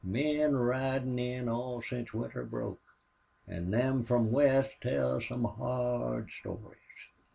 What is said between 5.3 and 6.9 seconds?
hard stories."